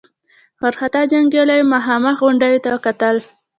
[0.61, 3.15] وارخطا جنګياليو مخامخ غونډيو ته کتل.